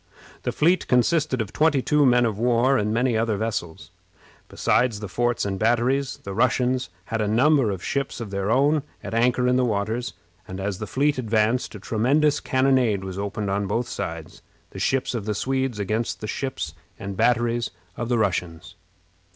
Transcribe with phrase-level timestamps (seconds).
[0.41, 3.91] The fleet consisted of twenty two men of war, and many other vessels.
[4.49, 8.81] Besides the forts and batteries, the Russians had a number of ships of their own
[9.03, 10.13] at anchor in the waters,
[10.47, 14.41] and as the fleet advanced a tremendous cannonade was opened on both sides,
[14.71, 18.73] the ships of the Swedes against the ships and batteries of the Russians.